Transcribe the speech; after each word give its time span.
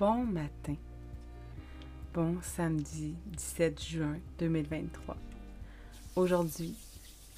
Bon 0.00 0.24
matin. 0.24 0.76
Bon 2.14 2.38
samedi 2.40 3.14
17 3.36 3.82
juin 3.82 4.16
2023. 4.38 5.14
Aujourd'hui, 6.16 6.74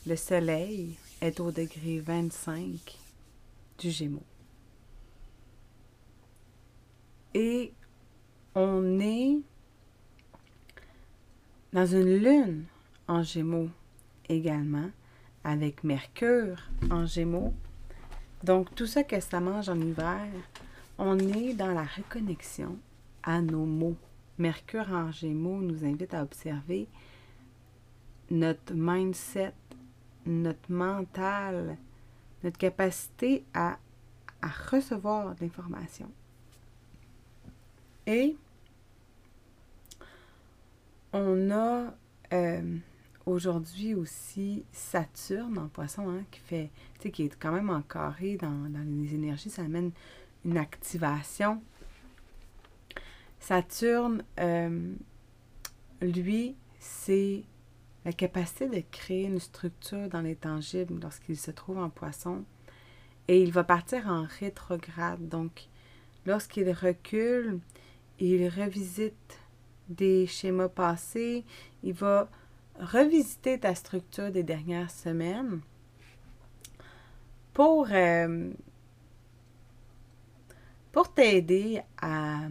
le 0.06 0.14
soleil 0.14 0.96
est 1.20 1.40
au 1.40 1.50
degré 1.50 1.98
25 1.98 3.00
du 3.80 3.90
Gémeaux. 3.90 4.22
Et 7.34 7.72
on 8.54 9.00
est 9.00 9.38
dans 11.72 11.86
une 11.86 12.14
lune 12.14 12.64
en 13.08 13.24
Gémeaux 13.24 13.70
également, 14.28 14.90
avec 15.42 15.82
Mercure 15.82 16.62
en 16.92 17.06
Gémeaux. 17.06 17.54
Donc 18.44 18.72
tout 18.76 18.86
ça 18.86 19.02
que 19.02 19.18
ça 19.18 19.40
mange 19.40 19.68
en 19.68 19.80
hiver, 19.80 20.28
on 21.04 21.18
est 21.18 21.54
dans 21.54 21.72
la 21.72 21.82
reconnexion 21.82 22.78
à 23.24 23.40
nos 23.40 23.66
mots. 23.66 23.96
Mercure 24.38 24.88
en 24.92 25.10
Gémeaux 25.10 25.60
nous 25.60 25.84
invite 25.84 26.14
à 26.14 26.22
observer 26.22 26.86
notre 28.30 28.72
mindset, 28.72 29.52
notre 30.26 30.70
mental, 30.70 31.76
notre 32.44 32.56
capacité 32.56 33.44
à, 33.52 33.78
recevoir 34.70 35.34
de 35.34 35.40
l'information. 35.42 36.08
Et 38.06 38.36
on 41.12 41.50
a 41.50 41.94
euh, 42.32 42.76
aujourd'hui 43.26 43.94
aussi 43.94 44.64
Saturne 44.70 45.58
en 45.58 45.66
poisson, 45.66 46.08
hein, 46.08 46.22
qui 46.30 46.40
fait, 46.40 46.70
qui 47.12 47.24
est 47.24 47.36
quand 47.40 47.52
même 47.52 47.70
en 47.70 47.82
carré 47.82 48.36
dans, 48.36 48.70
dans 48.70 48.86
les 48.86 49.14
énergies, 49.14 49.50
ça 49.50 49.62
amène 49.62 49.90
une 50.44 50.58
activation. 50.58 51.62
Saturne, 53.40 54.22
euh, 54.40 54.94
lui, 56.00 56.56
c'est 56.78 57.42
la 58.04 58.12
capacité 58.12 58.68
de 58.68 58.82
créer 58.90 59.24
une 59.24 59.38
structure 59.38 60.08
dans 60.08 60.20
les 60.20 60.36
tangibles 60.36 61.00
lorsqu'il 61.00 61.36
se 61.36 61.50
trouve 61.50 61.78
en 61.78 61.90
poisson. 61.90 62.44
Et 63.28 63.42
il 63.42 63.52
va 63.52 63.64
partir 63.64 64.08
en 64.08 64.26
rétrograde. 64.40 65.28
Donc, 65.28 65.68
lorsqu'il 66.26 66.70
recule, 66.70 67.60
il 68.18 68.48
revisite 68.48 69.40
des 69.88 70.26
schémas 70.26 70.68
passés. 70.68 71.44
Il 71.82 71.94
va 71.94 72.28
revisiter 72.78 73.58
ta 73.58 73.74
structure 73.74 74.30
des 74.30 74.42
dernières 74.42 74.90
semaines 74.90 75.60
pour 77.52 77.88
euh, 77.90 78.50
pour 80.92 81.12
t'aider 81.12 81.80
à, 82.00 82.42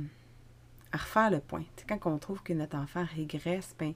refaire 0.92 1.32
le 1.32 1.40
point. 1.40 1.64
quand 1.88 2.00
on 2.06 2.18
trouve 2.18 2.44
que 2.44 2.54
notre 2.54 2.78
enfant 2.78 3.06
régresse, 3.16 3.76
ben, 3.80 3.94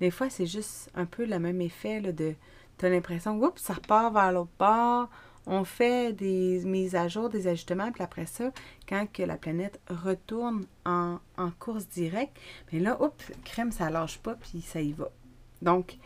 des 0.00 0.10
fois, 0.10 0.28
c'est 0.30 0.46
juste 0.46 0.90
un 0.94 1.06
peu 1.06 1.24
le 1.24 1.38
même 1.38 1.60
effet 1.60 2.00
de. 2.00 2.34
Tu 2.78 2.86
as 2.86 2.88
l'impression, 2.88 3.40
oups, 3.40 3.62
ça 3.62 3.74
repart 3.74 4.12
vers 4.12 4.32
l'autre 4.32 4.50
bord. 4.58 5.08
On 5.46 5.64
fait 5.64 6.12
des 6.12 6.64
mises 6.64 6.94
à 6.94 7.08
jour, 7.08 7.28
des 7.28 7.46
ajustements, 7.48 7.90
puis 7.92 8.02
après 8.02 8.26
ça, 8.26 8.52
quand 8.88 9.06
que 9.12 9.22
la 9.22 9.36
planète 9.36 9.80
retourne 9.88 10.66
en, 10.84 11.18
course 11.58 11.88
directe, 11.88 12.36
bien 12.70 12.80
là, 12.80 13.02
oups, 13.02 13.32
crème, 13.44 13.72
ça 13.72 13.90
lâche 13.90 14.18
pas, 14.18 14.34
puis 14.34 14.60
ça 14.60 14.80
y 14.80 14.92
va. 14.92 15.10
Donc, 15.60 15.96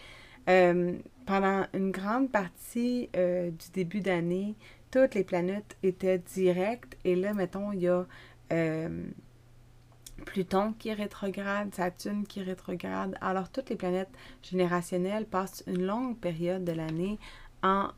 euh, 0.49 0.97
pendant 1.27 1.67
une 1.75 1.91
grande 1.91 2.31
partie 2.31 3.11
euh, 3.17 3.51
du 3.51 3.71
début 3.73 4.01
d'année, 4.01 4.55
toutes 4.97 5.15
les 5.15 5.25
planètes 5.25 5.77
étaient 5.83 6.19
directes. 6.19 6.97
Et 7.05 7.17
là, 7.17 7.35
mettons, 7.35 7.71
il 7.73 7.81
y 7.83 7.89
a 7.89 8.07
euh, 8.51 9.07
Pluton 10.25 10.73
qui 10.73 10.91
rétrograde, 10.95 11.75
Saturne 11.75 12.27
qui 12.27 12.43
rétrograde. 12.43 13.15
Alors, 13.21 13.51
toutes 13.51 13.69
les 13.69 13.77
planètes 13.77 14.09
générationnelles 14.43 15.27
passent 15.27 15.63
une 15.67 15.85
longue 15.85 16.17
période 16.17 16.65
de 16.65 16.73
l'année 16.73 17.19
en, 17.63 17.91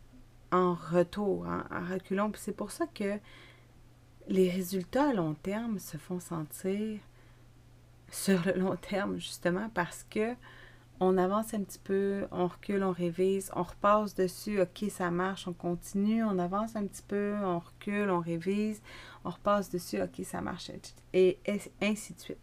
en 0.51 0.75
retour, 0.75 1.47
en, 1.47 1.61
en 1.73 1.87
reculant. 1.89 2.33
c'est 2.35 2.57
pour 2.57 2.73
ça 2.73 2.87
que 2.93 3.21
les 4.27 4.51
résultats 4.51 5.11
à 5.11 5.13
long 5.13 5.35
terme 5.35 5.79
se 5.79 5.99
font 5.99 6.19
sentir 6.19 6.99
sur 8.11 8.45
le 8.45 8.55
long 8.55 8.75
terme, 8.75 9.19
justement, 9.19 9.71
parce 9.73 10.05
que 10.11 10.35
on 11.01 11.17
avance 11.17 11.55
un 11.55 11.63
petit 11.63 11.79
peu, 11.79 12.27
on 12.33 12.47
recule, 12.47 12.83
on 12.83 12.93
révise, 12.93 13.51
on 13.55 13.63
repasse 13.63 14.15
dessus, 14.15 14.61
ok, 14.61 14.91
ça 14.91 15.11
marche, 15.11 15.47
on 15.47 15.53
continue, 15.53 16.25
on 16.25 16.39
avance 16.39 16.75
un 16.77 16.87
petit 16.87 17.03
peu, 17.07 17.35
on 17.43 17.61
recule, 17.61 18.11
on 18.11 18.21
révise, 18.21 18.83
on 19.25 19.31
repasse 19.31 19.71
dessus, 19.71 20.01
ok, 20.03 20.25
ça 20.25 20.41
marche, 20.41 20.71
et, 21.13 21.39
ainsi 21.81 22.15
de 22.15 22.21
suite. 22.21 22.39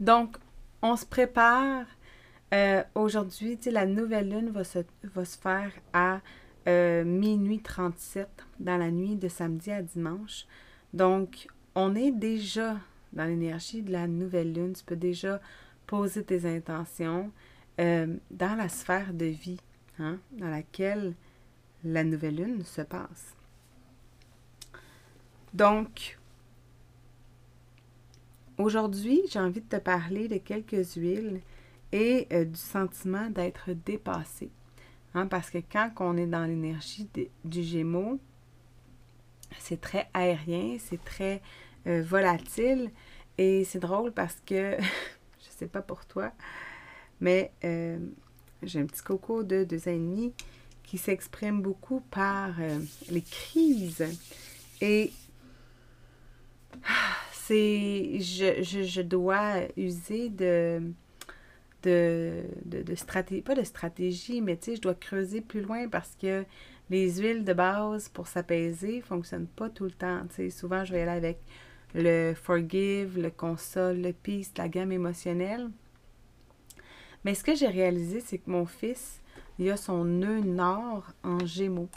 Donc, 0.00 0.36
on 0.80 0.96
se 0.96 1.04
prépare. 1.04 1.84
Euh, 2.54 2.82
aujourd'hui, 2.94 3.58
la 3.66 3.84
nouvelle 3.84 4.30
lune 4.30 4.50
va 4.50 4.64
se, 4.64 4.78
faire 5.38 5.72
à 5.92 6.20
euh, 6.66 7.04
minuit 7.04 7.60
37 7.60 8.26
dans 8.58 8.78
la 8.78 8.90
nuit 8.90 9.16
de 9.16 9.28
samedi 9.28 9.70
à 9.70 9.82
dimanche. 9.82 10.46
Donc, 10.94 11.46
on 11.74 11.94
est 11.94 12.12
déjà 12.12 12.76
dans 13.12 13.24
l'énergie 13.24 13.82
de 13.82 13.92
la 13.92 14.06
nouvelle 14.06 14.52
lune. 14.52 14.72
Tu 14.72 14.84
peux 14.84 14.96
déjà 14.96 15.40
poser 15.88 16.22
tes 16.22 16.46
intentions 16.46 17.32
euh, 17.80 18.14
dans 18.30 18.54
la 18.54 18.68
sphère 18.68 19.12
de 19.12 19.24
vie 19.24 19.60
hein, 19.98 20.18
dans 20.32 20.50
laquelle 20.50 21.14
la 21.82 22.04
nouvelle 22.04 22.36
lune 22.36 22.64
se 22.64 22.82
passe. 22.82 23.34
Donc, 25.54 26.18
aujourd'hui, 28.58 29.22
j'ai 29.30 29.40
envie 29.40 29.62
de 29.62 29.68
te 29.68 29.80
parler 29.80 30.28
de 30.28 30.36
quelques 30.36 30.94
huiles 30.94 31.40
et 31.90 32.28
euh, 32.32 32.44
du 32.44 32.58
sentiment 32.58 33.30
d'être 33.30 33.70
dépassé. 33.72 34.50
Hein, 35.14 35.26
parce 35.26 35.48
que 35.48 35.58
quand 35.58 35.90
on 36.00 36.16
est 36.18 36.26
dans 36.26 36.44
l'énergie 36.44 37.08
du 37.44 37.62
Gémeaux, 37.62 38.20
c'est 39.58 39.80
très 39.80 40.10
aérien, 40.12 40.76
c'est 40.78 41.02
très 41.02 41.40
euh, 41.86 42.02
volatile. 42.02 42.90
Et 43.38 43.64
c'est 43.64 43.78
drôle 43.78 44.12
parce 44.12 44.36
que 44.44 44.76
c'est 45.58 45.70
pas 45.70 45.82
pour 45.82 46.06
toi. 46.06 46.32
Mais 47.20 47.52
euh, 47.64 47.98
j'ai 48.62 48.80
un 48.80 48.86
petit 48.86 49.02
coco 49.02 49.42
de 49.42 49.64
deux 49.64 49.88
ans 49.88 49.92
et 49.92 49.98
demi 49.98 50.32
qui 50.84 50.98
s'exprime 50.98 51.60
beaucoup 51.60 52.00
par 52.10 52.60
euh, 52.60 52.78
les 53.10 53.22
crises. 53.22 54.04
Et 54.80 55.12
c'est. 57.32 58.18
Je, 58.20 59.00
dois 59.02 59.54
user 59.76 60.28
de. 60.30 60.82
De, 61.84 62.42
de, 62.64 62.94
stratégie, 62.96 63.40
pas 63.40 63.54
de 63.54 63.62
stratégie, 63.62 64.40
mais 64.40 64.56
tu 64.56 64.64
sais, 64.64 64.76
je 64.76 64.80
dois 64.80 64.96
creuser 64.96 65.40
plus 65.40 65.60
loin 65.60 65.88
parce 65.88 66.16
que 66.20 66.44
les 66.90 67.20
huiles 67.20 67.44
de 67.44 67.52
base 67.52 68.08
pour 68.08 68.26
s'apaiser 68.26 68.96
ne 68.96 69.02
fonctionnent 69.02 69.46
pas 69.46 69.70
tout 69.70 69.84
le 69.84 69.92
temps. 69.92 70.22
Tu 70.28 70.34
sais, 70.34 70.50
souvent, 70.50 70.84
je 70.84 70.92
vais 70.92 71.02
aller 71.02 71.12
avec 71.12 71.38
le 71.94 72.34
forgive, 72.34 73.18
le 73.18 73.30
console, 73.30 74.00
le 74.00 74.12
peace, 74.12 74.52
la 74.56 74.68
gamme 74.68 74.92
émotionnelle. 74.92 75.70
Mais 77.24 77.34
ce 77.34 77.44
que 77.44 77.54
j'ai 77.54 77.68
réalisé, 77.68 78.20
c'est 78.20 78.38
que 78.38 78.50
mon 78.50 78.66
fils, 78.66 79.20
il 79.58 79.70
a 79.70 79.76
son 79.76 80.04
nœud 80.04 80.40
nord 80.40 81.04
en 81.24 81.44
gémeaux. 81.44 81.88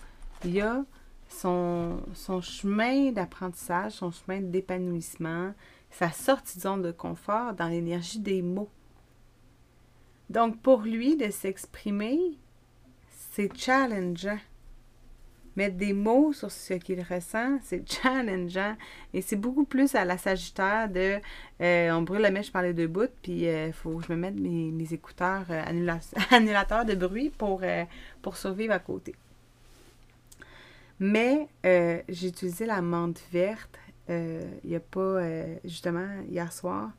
Il 0.44 0.60
a 0.62 0.84
son, 1.30 2.02
chemin 2.42 3.12
d'apprentissage, 3.12 3.94
son 3.94 4.12
chemin 4.12 4.42
d'épanouissement, 4.42 5.54
sa 5.90 6.12
sortie 6.12 6.58
de 6.58 6.64
zone 6.64 6.82
de 6.82 6.92
confort 6.92 7.54
dans 7.54 7.68
l'énergie 7.68 8.20
des 8.20 8.42
mots. 8.42 8.70
Donc, 10.30 10.62
pour 10.62 10.82
lui, 10.82 11.18
de 11.18 11.30
s'exprimer, 11.30 12.38
c'est 13.34 13.56
challengeant. 13.56 14.40
Mettre 15.56 15.76
des 15.76 15.94
mots 15.94 16.34
sur 16.34 16.52
ce 16.52 16.74
qu'il 16.76 17.02
ressent, 17.02 17.60
c'est 17.64 17.90
challengeant. 17.90 18.76
Et 19.14 19.22
c'est 19.22 19.36
beaucoup 19.36 19.66
plus 19.66 19.96
à 19.96 20.06
la 20.06 20.18
Sagittaire 20.18 20.90
de 20.90 21.20
euh, 21.62 21.92
on 21.92 22.02
brûle 22.02 22.22
la 22.22 22.32
mèche 22.32 22.52
par 22.52 22.62
les 22.62 22.74
deux 22.74 22.88
bouts, 22.88 23.08
puis 23.22 23.42
il 23.42 23.48
euh, 23.48 23.72
faut 23.72 23.98
que 23.98 24.06
je 24.06 24.14
me 24.14 24.18
mette 24.18 24.36
mes, 24.36 24.94
écouteurs 24.94 25.46
euh, 25.50 25.64
annulateurs 26.32 26.86
de 26.86 26.96
bruit 26.96 27.30
pour, 27.30 27.62
pour 28.22 28.38
survivre 28.38 28.74
à 28.74 28.80
côté. 28.80 29.16
Mais 31.00 31.48
j'ai 31.64 32.28
utilisé 32.28 32.66
la 32.66 32.82
menthe 32.82 33.22
verte 33.32 33.80
il 34.10 34.70
n'y 34.70 34.76
a 34.76 34.82
pas, 34.82 35.22
justement, 35.64 36.08
hier 36.30 36.52
soir, 36.52 36.92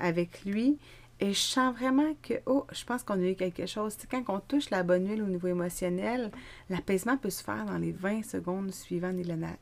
avec 0.00 0.44
lui. 0.44 0.76
Et 1.22 1.34
je 1.34 1.38
sens 1.38 1.76
vraiment 1.76 2.14
que, 2.22 2.34
oh, 2.46 2.66
je 2.72 2.82
pense 2.84 3.02
qu'on 3.02 3.20
a 3.20 3.28
eu 3.28 3.34
quelque 3.34 3.66
chose. 3.66 3.94
C'est 3.98 4.08
quand 4.10 4.24
on 4.28 4.40
touche 4.40 4.70
la 4.70 4.82
bonne 4.82 5.06
huile 5.06 5.22
au 5.22 5.26
niveau 5.26 5.48
émotionnel, 5.48 6.30
l'apaisement 6.70 7.18
peut 7.18 7.28
se 7.28 7.44
faire 7.44 7.66
dans 7.66 7.76
les 7.76 7.92
20 7.92 8.24
secondes 8.24 8.72
suivant 8.72 9.12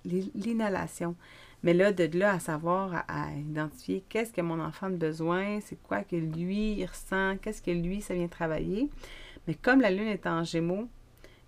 l'inhalation. 0.05 1.17
Mais 1.65 1.75
là, 1.75 1.93
de 1.93 2.17
là 2.17 2.35
à 2.35 2.39
savoir, 2.39 3.05
à, 3.09 3.33
identifier 3.35 4.05
qu'est-ce 4.09 4.33
que 4.33 4.41
mon 4.41 4.61
enfant 4.61 4.87
a 4.87 4.91
besoin, 4.91 5.59
c'est 5.61 5.83
quoi 5.83 6.05
que 6.05 6.15
lui 6.15 6.75
il 6.75 6.87
ressent, 6.87 7.37
qu'est-ce 7.43 7.61
que 7.61 7.73
lui, 7.73 8.03
ça 8.03 8.15
vient 8.15 8.29
travailler. 8.29 8.89
Mais 9.49 9.55
comme 9.55 9.81
la 9.81 9.91
lune 9.91 10.07
est 10.07 10.29
en 10.29 10.45
gémeaux, 10.45 10.89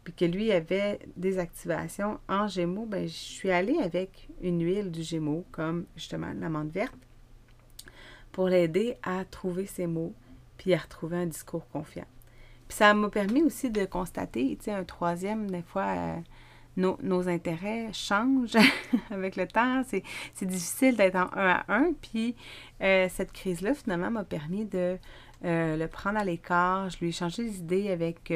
puis 0.03 0.13
que 0.13 0.25
lui 0.25 0.51
avait 0.51 0.99
des 1.17 1.39
activations 1.39 2.19
en 2.29 2.49
gémeaux, 2.49 2.87
ben, 2.87 3.07
je 3.07 3.13
suis 3.13 3.53
allée 3.53 3.79
avec 3.79 4.29
une 4.43 4.61
huile 4.61 4.91
du 4.91 5.05
gémeaux, 5.05 5.45
comme 5.53 5.85
justement 5.95 6.33
l'amande 6.37 6.73
verte 6.73 6.99
pour 8.33 8.49
l'aider 8.49 8.97
à 9.03 9.25
trouver 9.25 9.67
ses 9.67 9.87
mots, 9.87 10.15
puis 10.57 10.75
à 10.75 10.79
retrouver 10.79 11.19
un 11.19 11.27
discours 11.27 11.69
confiant. 11.69 12.07
Puis 12.69 12.77
ça 12.77 12.95
m'a 12.95 13.09
permis 13.09 13.43
aussi 13.43 13.71
de 13.71 13.85
constater, 13.85 14.57
tu 14.57 14.67
sais, 14.67 14.73
un 14.73 14.85
troisième, 14.85 15.51
des 15.51 15.63
fois, 15.63 15.89
euh, 15.89 16.17
nos, 16.77 17.29
intérêts 17.29 17.93
changent 17.93 18.57
avec 19.11 19.37
le 19.37 19.49
temps. 19.49 19.83
C'est, 19.85 20.47
difficile 20.47 20.97
d'être 20.97 21.17
en 21.17 21.29
un 21.37 21.49
à 21.49 21.65
un. 21.69 21.93
Puis 22.01 22.37
euh, 22.81 23.09
cette 23.11 23.33
crise-là, 23.33 23.75
finalement, 23.75 24.11
m'a 24.11 24.25
permis 24.25 24.67
de 24.67 24.99
euh, 25.45 25.77
le 25.77 25.89
prendre 25.89 26.19
à 26.19 26.25
l'écart. 26.25 26.91
Je 26.91 26.99
lui 27.01 27.09
ai 27.09 27.13
changé 27.13 27.43
les 27.43 27.59
idées 27.59 27.91
avec 27.91 28.33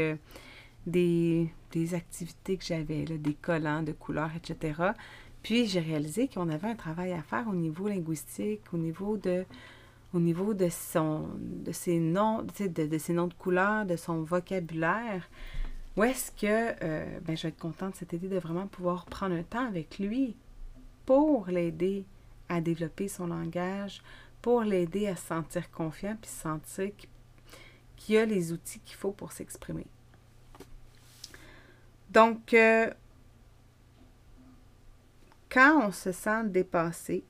des, 0.87 1.49
des, 1.71 1.95
activités 1.95 2.57
que 2.57 2.65
j'avais, 2.65 3.05
des 3.05 3.35
collants 3.35 3.85
de 3.85 3.93
couleurs, 3.93 4.33
etc. 4.37 4.91
Puis 5.45 5.67
j'ai 5.67 5.81
réalisé 5.81 6.27
qu'on 6.27 6.49
avait 6.49 6.69
un 6.69 6.75
travail 6.75 7.13
à 7.13 7.23
faire 7.23 7.47
au 7.49 7.55
niveau 7.55 7.87
linguistique, 7.87 8.63
au 8.73 8.79
niveau 8.79 9.17
de 9.17 9.45
au 10.15 10.21
niveau 10.21 10.55
de, 10.55 10.69
son, 10.69 11.29
de 11.39 11.73
ses 11.73 11.99
noms, 11.99 12.43
de, 12.43 12.87
de, 12.87 12.99
ses 12.99 13.13
noms 13.13 13.27
de 13.27 13.35
couleurs, 13.35 13.85
de 13.85 13.97
son 13.97 14.23
vocabulaire, 14.23 15.29
où 15.97 16.05
est-ce 16.05 16.31
que 16.31 16.75
euh, 16.83 17.21
ben, 17.21 17.37
je 17.37 17.43
vais 17.43 17.49
être 17.49 17.59
contente 17.59 17.97
cette 17.97 18.13
idée 18.13 18.29
de 18.29 18.39
vraiment 18.39 18.69
pouvoir 18.69 19.07
prendre 19.07 19.35
un 19.35 19.43
temps 19.43 19.67
avec 19.67 19.99
lui 19.99 20.37
pour 21.05 21.47
l'aider 21.49 22.07
à 22.49 22.61
développer 22.61 23.09
son 23.09 23.27
langage, 23.27 24.03
pour 24.41 24.63
l'aider 24.63 25.09
à 25.09 25.17
se 25.17 25.27
sentir 25.27 25.71
confiant, 25.73 26.17
puis 26.21 26.31
sentir 26.31 26.91
qu'il 27.97 28.17
a 28.17 28.25
les 28.25 28.53
outils 28.53 28.81
qu'il 28.81 28.97
faut 28.97 29.13
pour 29.13 29.33
s'exprimer. 29.33 29.87
Donc, 32.11 32.55
euh, 32.55 32.89
quand 35.49 35.89
on 35.89 35.91
se 35.91 36.13
sent 36.13 36.45
dépassé, 36.45 37.25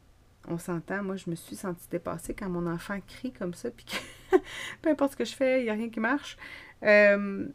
on 0.48 0.58
s'entend, 0.58 1.02
moi, 1.02 1.16
je 1.16 1.30
me 1.30 1.34
suis 1.34 1.56
sentie 1.56 1.88
dépassée 1.90 2.34
quand 2.34 2.48
mon 2.48 2.66
enfant 2.66 2.98
crie 3.06 3.32
comme 3.32 3.54
ça, 3.54 3.70
puis 3.70 3.86
que 3.86 4.36
peu 4.82 4.90
importe 4.90 5.12
ce 5.12 5.16
que 5.16 5.24
je 5.24 5.34
fais, 5.34 5.60
il 5.60 5.64
n'y 5.64 5.70
a 5.70 5.74
rien 5.74 5.88
qui 5.88 6.00
marche. 6.00 6.36
Euh, 6.82 7.46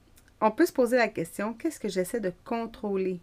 on 0.42 0.52
peut 0.52 0.66
se 0.66 0.74
poser 0.74 0.98
la 0.98 1.08
question, 1.08 1.54
qu'est-ce 1.54 1.80
que 1.80 1.90
j'essaie 1.90 2.20
de 2.20 2.32
contrôler? 2.46 3.20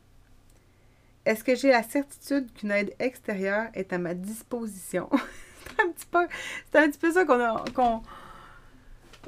Est-ce 1.25 1.43
que 1.43 1.57
j'ai 1.57 1.71
la 1.71 1.83
certitude 1.83 2.53
qu'une 2.55 2.71
aide 2.71 2.95
extérieure 2.99 3.69
est 3.75 3.93
à 3.93 3.99
ma 3.99 4.15
disposition? 4.15 5.09
c'est 5.65 5.83
un 5.83 5.91
petit 5.91 6.07
peu, 6.07 6.19
un 6.79 6.91
petit 6.91 6.99
peu 6.99 7.11
ça 7.11 7.25
qu'on 7.25 7.41
a, 7.41 7.65
qu'on, 7.75 8.03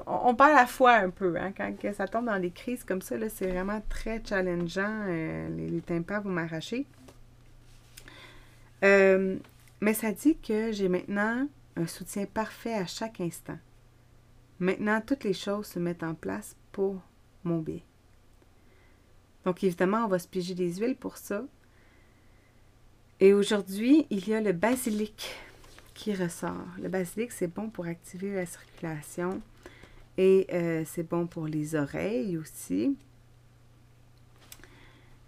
on 0.07 0.35
à 0.35 0.53
la 0.53 0.67
fois 0.67 0.93
un 0.93 1.11
peu, 1.11 1.37
hein, 1.37 1.53
quand 1.57 1.75
ça 1.95 2.07
tombe 2.07 2.27
dans 2.27 2.39
des 2.39 2.51
crises 2.51 2.85
comme 2.85 3.03
ça, 3.03 3.17
là, 3.17 3.29
c'est 3.29 3.49
vraiment 3.49 3.83
très 3.89 4.23
challengeant. 4.25 5.05
Euh, 5.09 5.49
les, 5.49 5.69
les, 5.69 5.81
tympans 5.81 6.21
vont 6.21 6.31
m'arracher. 6.31 6.87
Euh, 8.85 9.37
mais 9.81 9.95
ça 9.95 10.13
dit 10.13 10.37
que 10.39 10.73
j'ai 10.73 10.89
maintenant 10.89 11.49
un 11.77 11.87
soutien 11.87 12.27
parfait 12.27 12.75
à 12.75 12.87
chaque 12.87 13.21
instant. 13.21 13.59
Maintenant, 14.59 15.01
toutes 15.01 15.25
les 15.25 15.35
choses 15.35 15.67
se 15.67 15.79
mettent 15.79 16.03
en 16.03 16.15
place 16.15 16.57
pour 16.73 17.01
mon 17.45 17.59
bien. 17.61 17.81
Donc, 19.45 19.63
évidemment, 19.63 20.05
on 20.05 20.09
va 20.09 20.19
se 20.19 20.27
piger 20.27 20.55
des 20.55 20.75
huiles 20.75 20.97
pour 20.97 21.17
ça. 21.17 21.45
Et 23.21 23.33
aujourd'hui, 23.33 24.07
il 24.11 24.29
y 24.29 24.35
a 24.35 24.41
le 24.41 24.53
basilic 24.53 25.37
qui 25.95 26.15
ressort. 26.15 26.67
Le 26.81 26.89
basilic, 26.89 27.33
c'est 27.33 27.53
bon 27.53 27.71
pour 27.71 27.87
activer 27.87 28.35
la 28.35 28.47
circulation 28.47 29.41
et 30.17 30.47
euh, 30.53 30.83
c'est 30.85 31.09
bon 31.09 31.27
pour 31.27 31.47
les 31.47 31.77
oreilles 31.77 32.37
aussi. 32.37 32.97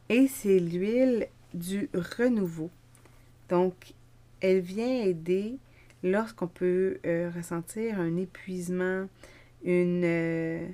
Et 0.08 0.26
c'est 0.26 0.58
l'huile 0.58 1.28
du 1.54 1.88
renouveau. 1.94 2.70
Donc, 3.48 3.94
elle 4.40 4.60
vient 4.60 5.02
aider 5.02 5.58
lorsqu'on 6.02 6.46
peut 6.46 6.98
euh, 7.06 7.30
ressentir 7.34 8.00
un 8.00 8.16
épuisement, 8.16 9.08
une, 9.64 10.02
euh, 10.04 10.66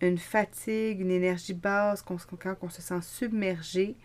une 0.00 0.18
fatigue, 0.18 1.00
une 1.00 1.10
énergie 1.10 1.54
basse, 1.54 2.02
quand, 2.02 2.18
on 2.62 2.68
se 2.68 2.82
sent 2.82 3.00
submergé. 3.02 3.96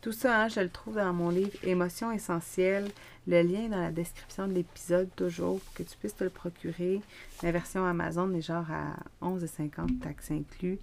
Tout 0.00 0.12
ça, 0.12 0.42
hein, 0.42 0.48
je 0.48 0.60
le 0.60 0.68
trouve 0.68 0.96
dans 0.96 1.12
mon 1.12 1.30
livre 1.30 1.56
Émotions 1.64 2.12
essentielles. 2.12 2.88
Le 3.26 3.42
lien 3.42 3.64
est 3.64 3.68
dans 3.68 3.80
la 3.80 3.90
description 3.90 4.46
de 4.46 4.52
l'épisode, 4.52 5.08
toujours, 5.16 5.58
pour 5.58 5.74
que 5.74 5.82
tu 5.82 5.96
puisses 5.96 6.14
te 6.14 6.22
le 6.22 6.30
procurer. 6.30 7.00
La 7.42 7.50
version 7.50 7.84
Amazon 7.84 8.32
est 8.34 8.42
genre 8.42 8.70
à 8.70 8.96
11,50 9.22 9.98
taxes 9.98 10.30
inclus. 10.30 10.78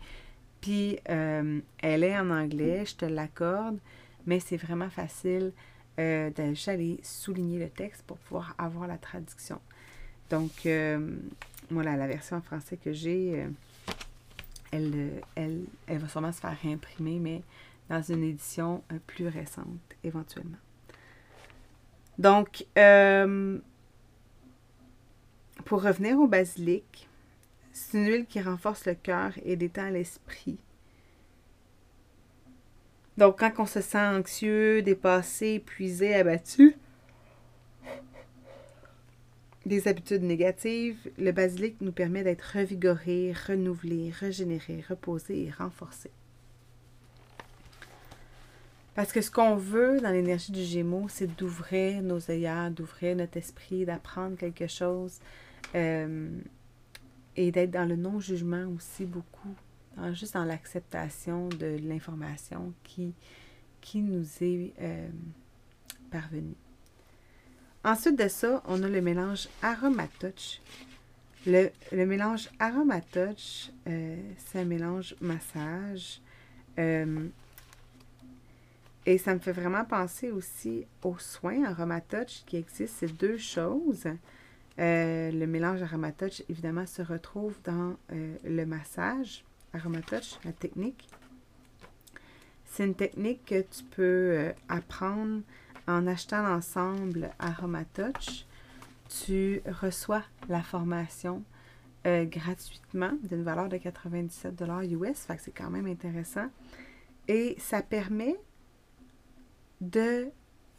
Puis, 0.59 0.99
euh, 1.09 1.59
elle 1.79 2.03
est 2.03 2.17
en 2.17 2.29
anglais, 2.29 2.85
je 2.85 2.95
te 2.95 3.05
l'accorde, 3.05 3.79
mais 4.25 4.39
c'est 4.39 4.57
vraiment 4.57 4.89
facile 4.89 5.53
euh, 5.99 6.31
d'aller 6.31 6.99
souligner 7.03 7.59
le 7.59 7.69
texte 7.69 8.03
pour 8.03 8.17
pouvoir 8.17 8.55
avoir 8.57 8.87
la 8.87 8.97
traduction. 8.97 9.61
Donc, 10.29 10.65
euh, 10.65 11.15
voilà, 11.69 11.95
la 11.95 12.07
version 12.07 12.37
en 12.37 12.41
français 12.41 12.77
que 12.77 12.93
j'ai, 12.93 13.41
euh, 13.41 13.49
elle, 14.71 15.21
elle, 15.35 15.63
elle, 15.85 15.97
va 15.99 16.07
sûrement 16.07 16.31
se 16.31 16.39
faire 16.39 16.57
réimprimer, 16.61 17.19
mais 17.19 17.43
dans 17.89 18.01
une 18.01 18.23
édition 18.23 18.83
plus 19.05 19.27
récente, 19.27 19.67
éventuellement. 20.03 20.57
Donc, 22.17 22.65
pour 25.65 25.83
revenir 25.83 26.17
au 26.17 26.27
basilic, 26.27 27.07
c'est 27.71 27.97
une 27.97 28.07
huile 28.07 28.25
qui 28.25 28.41
renforce 28.41 28.85
le 28.85 28.95
cœur 28.95 29.33
et 29.43 29.55
détend 29.55 29.89
l'esprit. 29.89 30.57
Donc, 33.17 33.39
quand 33.39 33.51
on 33.59 33.65
se 33.65 33.81
sent 33.81 33.97
anxieux, 33.97 34.81
dépassé, 34.81 35.55
épuisé, 35.55 36.15
abattu, 36.15 36.75
des 39.65 39.87
habitudes 39.87 40.23
négatives, 40.23 41.09
le 41.17 41.31
basilic 41.31 41.79
nous 41.79 41.91
permet 41.91 42.23
d'être 42.23 42.41
revigoré, 42.55 43.33
renouvelé, 43.47 44.11
régénéré, 44.11 44.83
reposé 44.89 45.45
et 45.45 45.51
renforcé. 45.51 46.11
Parce 48.95 49.11
que 49.11 49.21
ce 49.21 49.31
qu'on 49.31 49.55
veut 49.55 49.99
dans 50.01 50.11
l'énergie 50.11 50.51
du 50.51 50.63
Gémeaux, 50.63 51.07
c'est 51.09 51.35
d'ouvrir 51.35 52.03
nos 52.03 52.29
œillères, 52.29 52.69
d'ouvrir 52.69 53.15
notre 53.15 53.37
esprit, 53.37 53.85
d'apprendre 53.85 54.37
quelque 54.37 54.67
chose 54.67 55.19
euh, 55.73 56.29
et 57.35 57.51
d'être 57.51 57.71
dans 57.71 57.85
le 57.85 57.95
non-jugement 57.95 58.67
aussi 58.75 59.05
beaucoup 59.05 59.55
juste 60.13 60.33
dans 60.33 60.45
l'acceptation 60.45 61.49
de 61.49 61.77
l'information 61.81 62.73
qui, 62.83 63.13
qui 63.83 64.01
nous 64.01 64.25
est 64.41 64.73
euh, 64.81 65.07
parvenue. 66.09 66.55
Ensuite 67.83 68.17
de 68.17 68.27
ça, 68.29 68.63
on 68.65 68.81
a 68.81 68.87
le 68.87 69.01
mélange 69.01 69.49
Aromatouch. 69.61 70.61
Le, 71.45 71.69
le 71.91 72.05
mélange 72.05 72.49
Aromatouch, 72.59 73.71
euh, 73.87 74.15
c'est 74.37 74.61
un 74.61 74.65
mélange 74.65 75.15
massage. 75.19 76.21
Euh, 76.79 77.27
et 79.05 79.17
ça 79.17 79.33
me 79.33 79.39
fait 79.39 79.51
vraiment 79.51 79.83
penser 79.83 80.31
aussi 80.31 80.85
aux 81.01 81.19
soins 81.19 81.65
Aromatouch 81.65 82.43
qui 82.45 82.55
existent. 82.55 82.95
C'est 82.99 83.17
deux 83.17 83.37
choses. 83.37 84.05
le 84.77 85.45
mélange 85.45 85.81
Aromatouch, 85.81 86.41
évidemment, 86.47 86.85
se 86.85 87.01
retrouve 87.01 87.57
dans 87.65 87.97
le 88.09 88.65
massage. 88.65 89.43
Aromatouch, 89.73 90.39
la 90.45 90.51
technique. 90.51 91.09
C'est 92.65 92.85
une 92.85 92.95
technique 92.95 93.45
que 93.45 93.61
tu 93.61 93.83
peux 93.83 94.01
euh, 94.01 94.53
apprendre 94.69 95.41
en 95.87 96.07
achetant 96.07 96.43
l'ensemble 96.43 97.29
Aromatouch. 97.39 98.45
Tu 99.09 99.61
reçois 99.81 100.23
la 100.49 100.61
formation 100.61 101.43
euh, 102.05 102.25
gratuitement 102.25 103.11
d'une 103.23 103.43
valeur 103.43 103.69
de 103.69 103.77
97 103.77 104.61
US, 104.91 105.19
fait 105.19 105.37
que 105.37 105.41
c'est 105.41 105.51
quand 105.51 105.69
même 105.69 105.87
intéressant. 105.87 106.49
Et 107.27 107.55
ça 107.59 107.81
permet 107.81 108.35
de 109.81 110.29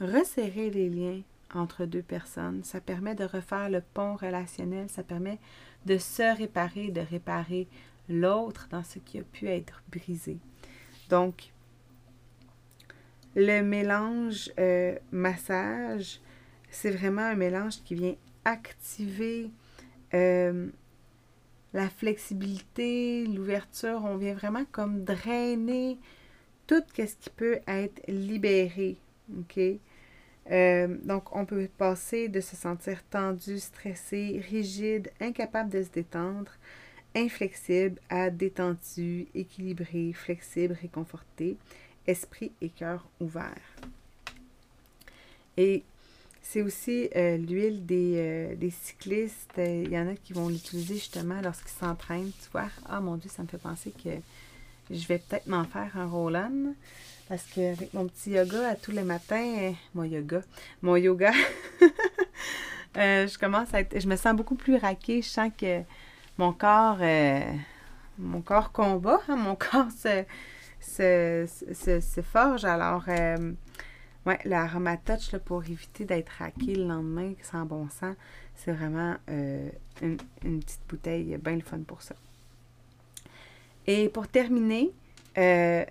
resserrer 0.01 0.71
les 0.71 0.89
liens 0.91 1.23
entre 1.55 1.87
deux 1.87 2.03
personnes. 2.03 2.65
Ça 2.65 2.81
permet 2.81 3.15
de 3.15 3.25
refaire 3.25 3.71
le 3.71 3.81
pont 3.81 4.17
relationnel. 4.17 4.89
Ça 4.91 5.03
permet 5.03 5.39
de 5.87 5.97
se 5.99 6.37
réparer, 6.37 6.91
de 6.91 7.01
réparer 7.01 7.69
l'autre 8.09 8.69
dans 8.71 8.83
ce 8.83 8.99
qui 8.99 9.19
a 9.19 9.23
pu 9.23 9.49
être 9.49 9.83
brisé. 9.91 10.39
Donc, 11.09 11.53
le 13.35 13.63
mélange 13.63 14.51
euh, 14.59 14.97
massage, 15.11 16.21
c'est 16.71 16.91
vraiment 16.91 17.23
un 17.23 17.35
mélange 17.35 17.83
qui 17.85 17.95
vient 17.95 18.15
activer 18.45 19.51
euh, 20.13 20.69
la 21.73 21.89
flexibilité, 21.89 23.27
l'ouverture. 23.27 24.03
On 24.05 24.17
vient 24.17 24.35
vraiment 24.35 24.65
comme 24.71 25.05
drainer 25.05 25.99
tout 26.67 26.83
ce 26.97 27.03
qui 27.03 27.31
peut 27.31 27.59
être 27.67 28.03
libéré. 28.09 28.97
Euh, 30.51 30.97
donc, 31.03 31.35
on 31.35 31.45
peut 31.45 31.69
passer 31.79 32.29
de 32.29 32.41
se 32.41 32.57
sentir 32.57 33.03
tendu, 33.05 33.59
stressé, 33.59 34.43
rigide, 34.49 35.11
incapable 35.21 35.71
de 35.71 35.83
se 35.83 35.91
détendre, 35.91 36.53
inflexible 37.15 38.01
à 38.09 38.31
détendu, 38.31 39.27
équilibré, 39.35 40.13
flexible, 40.13 40.77
réconforté, 40.81 41.57
esprit 42.07 42.53
et 42.61 42.69
cœur 42.69 43.07
ouvert. 43.21 43.61
Et 45.57 45.83
c'est 46.43 46.63
aussi 46.63 47.09
euh, 47.17 47.37
l'huile 47.37 47.87
des, 47.87 48.15
euh, 48.17 48.55
des, 48.57 48.71
cyclistes. 48.71 49.55
Il 49.57 49.91
y 49.91 49.99
en 49.99 50.09
a 50.09 50.15
qui 50.15 50.33
vont 50.33 50.49
l'utiliser 50.49 50.95
justement 50.95 51.41
lorsqu'ils 51.43 51.77
s'entraînent. 51.79 52.33
Tu 52.43 52.51
vois, 52.53 52.69
ah 52.87 53.01
mon 53.01 53.17
Dieu, 53.17 53.31
ça 53.31 53.43
me 53.43 53.49
fait 53.49 53.59
penser 53.59 53.93
que 53.93 54.11
je 54.91 55.07
vais 55.07 55.19
peut-être 55.19 55.47
m'en 55.47 55.65
faire 55.65 55.97
un 55.97 56.07
Roland. 56.07 56.75
Parce 57.29 57.45
qu'avec 57.45 57.95
mon 57.95 58.07
petit 58.07 58.33
yoga 58.33 58.69
à 58.69 58.75
tous 58.77 58.91
les 58.91 59.03
matins, 59.03 59.73
mon 59.95 60.05
yoga, 60.05 60.43
mon 60.83 60.97
yoga, 60.97 61.33
euh, 62.99 63.27
je 63.27 63.39
commence 63.39 63.73
à 63.73 63.81
être, 63.81 63.99
je 63.99 64.07
me 64.07 64.17
sens 64.17 64.37
beaucoup 64.37 64.57
plus 64.57 64.77
raquée. 64.77 65.23
Je 65.23 65.29
sens 65.29 65.51
que 65.57 65.81
mon 66.39 66.53
corps, 66.53 66.99
mon 68.19 68.41
corps 68.43 68.73
combat, 68.73 69.21
hein, 69.29 69.37
mon 69.37 69.57
corps 69.57 69.91
se, 69.91 70.25
se, 70.81 72.21
forge. 72.23 72.65
Alors, 72.65 73.09
Ouais, 74.27 74.39
l'aromatouch 74.47 75.33
là, 75.33 75.39
pour 75.39 75.63
éviter 75.65 76.07
d'être 76.07 76.31
raqué 76.39 76.75
le 76.75 76.85
lendemain 76.85 77.35
sans 77.43 77.67
bon 77.67 77.91
sens, 77.91 78.17
c'est 78.55 78.73
vraiment 78.73 79.17
euh, 79.29 79.69
une, 80.01 80.17
petite 80.61 80.81
bouteille 80.89 81.37
bien 81.37 81.57
le 81.57 81.61
fun 81.61 81.81
pour 81.87 82.01
ça. 82.01 82.15
Et 83.87 84.09
pour 84.09 84.27
terminer, 84.27 84.93
euh, 85.37 85.85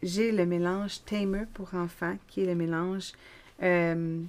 j'ai 0.00 0.30
le 0.30 0.46
mélange 0.46 1.04
Tamer 1.04 1.46
pour 1.54 1.74
enfants, 1.74 2.16
qui 2.28 2.42
est 2.42 2.46
le 2.46 2.54
mélange 2.54 3.12
euh, 3.64 4.22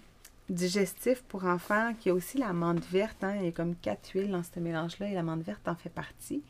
digestif 0.50 1.24
pour 1.24 1.46
enfants, 1.46 1.94
qui 2.00 2.10
a 2.10 2.14
aussi 2.14 2.38
la 2.38 2.54
menthe 2.54 2.86
verte. 2.90 3.24
Hein, 3.24 3.36
il 3.40 3.46
y 3.46 3.48
a 3.48 3.52
comme 3.52 3.76
quatre 3.76 4.12
huiles 4.14 4.32
dans 4.32 4.44
ce 4.44 4.60
mélange-là 4.60 5.10
et 5.10 5.14
la 5.14 5.24
menthe 5.24 5.44
verte 5.44 5.68
en 5.68 5.76
fait 5.76 5.90
partie. 5.90 6.44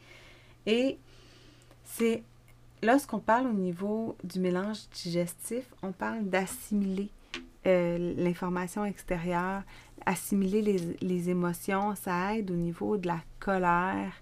Et 0.66 0.98
c'est 1.84 2.24
lorsqu'on 2.82 3.20
parle 3.20 3.48
au 3.48 3.54
niveau 3.54 4.18
du 4.24 4.40
mélange 4.40 4.90
digestif, 4.92 5.66
on 5.82 5.92
parle 5.92 6.26
d'assimiler 6.26 7.10
euh, 7.66 8.14
l'information 8.18 8.84
extérieure, 8.84 9.64
assimiler 10.06 10.62
les, 11.02 11.30
émotions, 11.30 11.96
ça 11.96 12.36
aide 12.36 12.52
au 12.52 12.56
niveau 12.56 12.98
de 12.98 13.08
la 13.08 13.22
colère. 13.40 14.14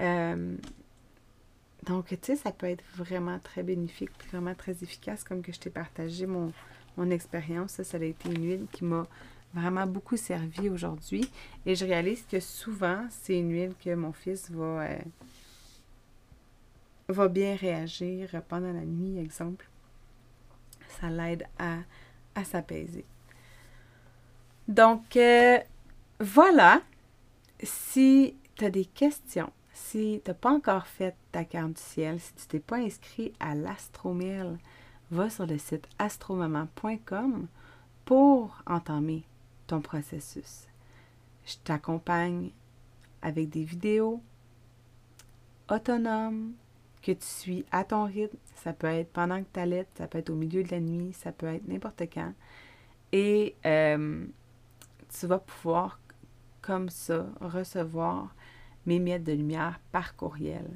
Euh, 0.00 0.56
donc, 1.84 2.08
tu 2.08 2.16
sais, 2.20 2.36
ça 2.36 2.52
peut 2.52 2.66
être 2.66 2.84
vraiment 2.96 3.38
très 3.38 3.62
bénéfique, 3.62 4.10
vraiment 4.30 4.54
très 4.54 4.72
efficace, 4.82 5.24
comme 5.24 5.40
que 5.40 5.52
je 5.52 5.60
t'ai 5.60 5.70
partagé 5.70 6.26
mon, 6.26 6.52
mon 6.96 7.10
expérience. 7.10 7.72
Ça, 7.72 7.84
ça 7.84 7.98
a 7.98 8.04
été 8.04 8.28
une 8.28 8.44
huile 8.44 8.66
qui 8.72 8.84
m'a 8.84 9.06
vraiment 9.54 9.86
beaucoup 9.86 10.16
servi 10.16 10.68
aujourd'hui. 10.68 11.30
Et 11.64 11.74
je 11.74 11.84
réalise 11.84 12.24
que 12.30 12.40
souvent, 12.40 13.06
c'est 13.10 13.38
une 13.38 13.50
huile 13.50 13.74
que 13.82 13.94
mon 13.94 14.12
fils 14.12 14.50
va, 14.50 14.82
euh, 14.82 14.98
va 17.08 17.28
bien 17.28 17.56
réagir 17.56 18.42
pendant 18.48 18.72
la 18.72 18.84
nuit, 18.84 19.18
exemple. 19.18 19.68
Ça 21.00 21.10
l'aide 21.10 21.46
à, 21.58 21.78
à 22.34 22.44
s'apaiser. 22.44 23.04
Donc, 24.68 25.16
euh, 25.16 25.58
voilà. 26.20 26.82
Si 27.62 28.34
tu 28.54 28.64
as 28.64 28.70
des 28.70 28.84
questions, 28.84 29.50
si 29.72 30.20
tu 30.24 30.30
n'as 30.30 30.34
pas 30.34 30.50
encore 30.50 30.86
fait 30.86 31.14
ta 31.32 31.44
carte 31.44 31.74
du 31.74 31.80
ciel, 31.80 32.20
si 32.20 32.34
tu 32.34 32.46
t'es 32.46 32.60
pas 32.60 32.76
inscrit 32.76 33.32
à 33.40 33.54
l'Astromille, 33.54 34.58
va 35.10 35.30
sur 35.30 35.46
le 35.46 35.58
site 35.58 35.88
astromaman.com 35.98 37.46
pour 38.04 38.62
entamer 38.66 39.24
ton 39.66 39.80
processus. 39.80 40.66
Je 41.44 41.56
t'accompagne 41.64 42.50
avec 43.22 43.48
des 43.48 43.64
vidéos 43.64 44.20
autonomes, 45.68 46.52
que 47.02 47.12
tu 47.12 47.24
suis 47.24 47.64
à 47.70 47.84
ton 47.84 48.04
rythme. 48.04 48.36
Ça 48.56 48.72
peut 48.72 48.88
être 48.88 49.12
pendant 49.12 49.40
que 49.40 49.48
tu 49.52 49.60
allaites, 49.60 49.88
ça 49.96 50.08
peut 50.08 50.18
être 50.18 50.30
au 50.30 50.34
milieu 50.34 50.64
de 50.64 50.70
la 50.70 50.80
nuit, 50.80 51.12
ça 51.12 51.30
peut 51.30 51.46
être 51.46 51.68
n'importe 51.68 52.02
quand. 52.12 52.32
Et 53.12 53.54
euh, 53.64 54.26
tu 55.08 55.26
vas 55.26 55.38
pouvoir, 55.38 56.00
comme 56.62 56.88
ça, 56.88 57.26
recevoir 57.40 58.34
mes 58.86 58.98
miettes 58.98 59.24
de 59.24 59.32
lumière 59.32 59.80
par 59.92 60.16
courriel. 60.16 60.66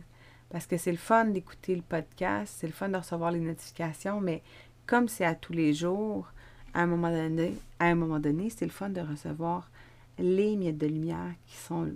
Parce 0.51 0.67
que 0.67 0.77
c'est 0.77 0.91
le 0.91 0.99
fun 0.99 1.27
d'écouter 1.27 1.77
le 1.77 1.83
podcast, 1.83 2.55
c'est 2.59 2.67
le 2.67 2.73
fun 2.73 2.89
de 2.89 2.97
recevoir 2.97 3.31
les 3.31 3.41
notifications, 3.41 4.21
mais 4.21 4.43
comme 4.87 5.09
c'est 5.09 5.25
à 5.25 5.35
tous 5.35 5.53
les 5.53 5.73
jours, 5.73 6.33
à 6.75 6.83
un 6.83 6.87
moment 6.87 7.11
donné, 7.11 7.55
à 7.79 7.87
un 7.87 7.95
moment 7.95 8.19
donné, 8.19 8.51
c'est 8.51 8.65
le 8.65 8.73
fun 8.73 8.91
de 8.91 9.01
recevoir 9.01 9.71
les 10.19 10.57
miettes 10.57 10.79
de 10.79 10.87
lumière 10.87 11.33
qui 11.47 11.57
sont 11.57 11.93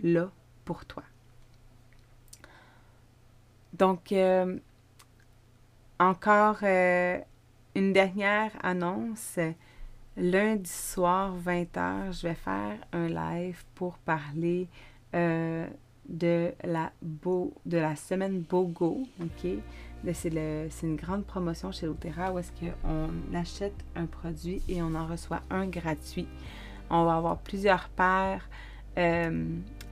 là 0.00 0.30
pour 0.64 0.84
toi. 0.86 1.02
Donc, 3.72 4.12
euh, 4.12 4.58
encore 5.98 6.58
euh, 6.62 7.18
une 7.74 7.92
dernière 7.92 8.52
annonce. 8.62 9.38
Lundi 10.16 10.70
soir, 10.70 11.36
20h, 11.38 12.12
je 12.20 12.28
vais 12.28 12.34
faire 12.34 12.76
un 12.92 13.08
live 13.08 13.62
pour 13.76 13.98
parler 13.98 14.66
euh, 15.14 15.66
de, 16.08 16.52
la 16.62 17.96
semaine 17.96 18.40
BOGO. 18.40 19.02
C'est 20.12 20.32
une 20.82 20.96
grande 20.96 21.24
promotion 21.24 21.72
chez 21.72 21.86
Lotera 21.86 22.32
où 22.32 22.38
est-ce 22.38 22.52
qu'on 22.52 23.36
achète 23.36 23.74
un 23.96 24.06
produit 24.06 24.62
et 24.68 24.82
on 24.82 24.94
en 24.94 25.06
reçoit 25.06 25.42
un 25.50 25.66
gratuit. 25.66 26.28
On 26.90 27.04
va 27.04 27.16
avoir 27.16 27.38
plusieurs 27.38 27.88
paires 27.90 28.48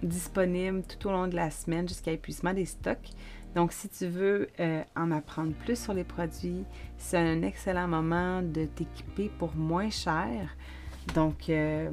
disponibles 0.03 0.83
tout 0.83 1.09
au 1.09 1.13
long 1.13 1.27
de 1.29 1.37
la 1.37 1.51
semaine 1.51 1.89
jusqu'à 1.89 2.13
épuisement 2.13 2.53
des 2.53 2.67
stocks. 2.67 3.11
Donc, 3.55 3.73
si 3.73 3.89
tu 3.89 4.07
veux 4.07 4.49
euh, 4.61 4.83
en 4.95 5.11
apprendre 5.11 5.53
plus 5.65 5.81
sur 5.81 5.95
les 5.95 6.05
produits, 6.05 6.65
c'est 6.99 7.17
un 7.17 7.41
excellent 7.41 7.89
moment 7.89 8.43
de 8.43 8.67
t'équiper 8.67 9.31
pour 9.39 9.57
moins 9.57 9.89
cher. 9.89 10.55
Donc, 11.15 11.49
euh, 11.49 11.91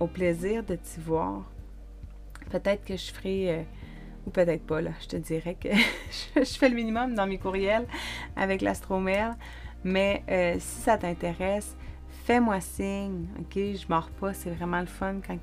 au 0.00 0.08
plaisir 0.08 0.64
de 0.64 0.74
t'y 0.74 0.98
voir. 0.98 1.44
Peut-être 2.50 2.84
que 2.84 2.96
je 2.96 3.12
ferai, 3.12 3.50
euh, 3.50 3.62
ou 4.26 4.30
peut-être 4.30 4.64
pas, 4.64 4.80
là, 4.80 4.90
je 5.00 5.08
te 5.08 5.16
dirais 5.16 5.56
que 5.60 5.68
je 6.36 6.44
fais 6.44 6.68
le 6.68 6.74
minimum 6.74 7.14
dans 7.14 7.26
mes 7.26 7.38
courriels 7.38 7.86
avec 8.36 8.62
l'astromail. 8.62 9.32
Mais 9.82 10.22
si 10.60 10.80
ça 10.80 10.96
t'intéresse, 10.96 11.76
fais-moi 12.24 12.58
signe, 12.60 13.26
ok? 13.38 13.54
Je 13.54 13.84
mords 13.88 14.08
pas, 14.18 14.32
c'est 14.32 14.48
vraiment 14.48 14.80
le 14.80 14.86
fun 14.86 15.16
quand, 15.26 15.36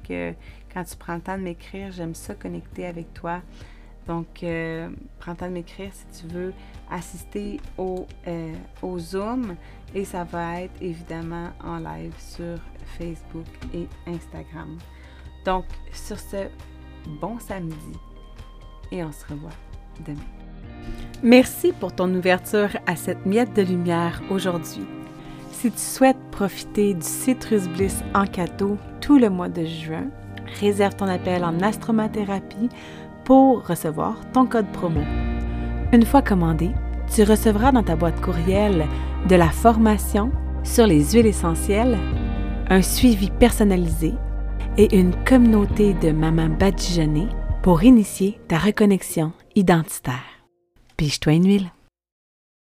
quand 0.74 0.84
tu 0.84 0.96
prends 0.98 1.16
le 1.16 1.22
temps 1.22 1.38
de 1.38 1.44
m'écrire. 1.44 1.92
J'aime 1.92 2.16
ça 2.16 2.34
connecter 2.34 2.88
avec 2.88 3.14
toi. 3.14 3.42
Donc, 4.08 4.44
euh, 4.44 4.90
prends 5.20 5.32
le 5.32 5.38
temps 5.38 5.48
de 5.48 5.54
m'écrire 5.54 5.92
si 5.94 6.22
tu 6.22 6.34
veux 6.34 6.54
assister 6.90 7.60
au, 7.78 8.08
euh, 8.28 8.54
au, 8.82 8.98
Zoom 8.98 9.56
et 9.94 10.06
ça 10.06 10.24
va 10.24 10.62
être 10.62 10.82
évidemment 10.82 11.52
en 11.64 11.78
live 11.78 12.14
sur 12.18 12.58
Facebook 12.98 13.46
et 13.74 13.88
Instagram. 14.08 14.78
Donc, 15.46 15.66
sur 15.94 16.20
ce, 16.20 16.48
bon 17.08 17.38
samedi 17.40 17.94
et 18.92 19.04
on 19.04 19.12
se 19.12 19.26
revoit 19.26 19.50
demain. 20.06 20.20
Merci 21.24 21.72
pour 21.80 21.94
ton 21.94 22.14
ouverture 22.14 22.70
à 22.88 22.96
cette 22.96 23.26
miette 23.26 23.56
de 23.56 23.62
lumière 23.62 24.22
aujourd'hui. 24.30 24.86
Si 25.52 25.72
tu 25.72 25.78
souhaites 25.78 26.18
profiter 26.32 26.94
du 26.96 27.06
Citrus 27.06 27.68
Bliss 27.68 28.04
en 28.16 28.26
cadeau 28.26 28.78
tout 29.00 29.18
le 29.18 29.30
mois 29.30 29.50
de 29.50 29.64
juin, 29.66 30.08
réserve 30.60 30.96
ton 30.96 31.08
appel 31.08 31.44
en 31.44 31.60
astromathérapie 31.62 32.70
pour 33.26 33.68
recevoir 33.68 34.16
ton 34.34 34.48
code 34.48 34.72
promo. 34.72 35.02
Une 35.94 36.06
fois 36.06 36.22
commandé, 36.22 36.72
tu 37.14 37.24
recevras 37.24 37.72
dans 37.72 37.84
ta 37.84 37.96
boîte 37.96 38.20
courriel 38.22 38.88
de 39.30 39.36
la 39.36 39.50
formation 39.50 40.32
sur 40.64 40.88
les 40.88 41.04
huiles 41.12 41.28
essentielles, 41.28 41.98
un 42.70 42.82
suivi 42.82 43.30
personnalisé 43.30 44.14
et 44.78 44.96
une 44.96 45.14
communauté 45.24 45.94
de 45.96 46.12
mamans 46.12 46.50
badigeonnées 46.50 47.28
pour 47.62 47.84
initier 47.84 48.40
ta 48.48 48.58
reconnexion 48.58 49.34
identitaire. 49.56 50.46
Piche-toi 50.98 51.34
une 51.34 51.48
huile. 51.48 51.72